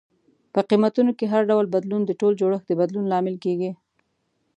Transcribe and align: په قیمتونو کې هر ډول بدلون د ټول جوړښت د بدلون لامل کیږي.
په 0.53 0.59
قیمتونو 0.69 1.11
کې 1.17 1.25
هر 1.33 1.41
ډول 1.49 1.65
بدلون 1.75 2.01
د 2.05 2.11
ټول 2.19 2.33
جوړښت 2.41 2.65
د 2.67 2.71
بدلون 2.79 3.05
لامل 3.11 3.35
کیږي. 3.43 3.71